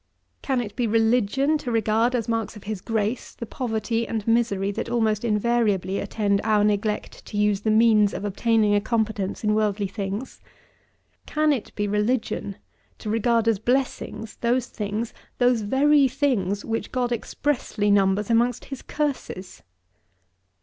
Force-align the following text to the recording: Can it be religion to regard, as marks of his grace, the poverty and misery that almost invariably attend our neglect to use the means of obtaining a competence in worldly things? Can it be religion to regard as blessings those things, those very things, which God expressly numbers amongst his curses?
Can 0.41 0.61
it 0.61 0.75
be 0.75 0.87
religion 0.87 1.59
to 1.59 1.71
regard, 1.71 2.15
as 2.15 2.27
marks 2.27 2.55
of 2.55 2.63
his 2.63 2.81
grace, 2.81 3.35
the 3.35 3.45
poverty 3.45 4.07
and 4.07 4.25
misery 4.27 4.71
that 4.71 4.89
almost 4.89 5.23
invariably 5.23 5.99
attend 5.99 6.41
our 6.43 6.63
neglect 6.63 7.23
to 7.27 7.37
use 7.37 7.61
the 7.61 7.69
means 7.69 8.11
of 8.11 8.25
obtaining 8.25 8.73
a 8.73 8.81
competence 8.81 9.43
in 9.43 9.53
worldly 9.53 9.85
things? 9.85 10.41
Can 11.27 11.53
it 11.53 11.71
be 11.75 11.87
religion 11.87 12.55
to 12.97 13.11
regard 13.11 13.47
as 13.47 13.59
blessings 13.59 14.37
those 14.37 14.65
things, 14.65 15.13
those 15.37 15.61
very 15.61 16.07
things, 16.07 16.65
which 16.65 16.91
God 16.91 17.11
expressly 17.11 17.91
numbers 17.91 18.31
amongst 18.31 18.65
his 18.65 18.81
curses? 18.81 19.61